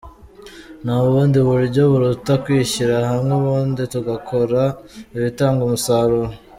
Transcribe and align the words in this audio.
Nta 0.83 0.95
bundi 1.07 1.37
buryo 1.47 1.81
buruta 1.91 2.33
kwishyira 2.43 2.95
hamwe 3.09 3.33
ubundi 3.39 3.81
tugakora 3.93 4.61
ibitanga 5.17 5.61
umusaruro. 5.67 6.29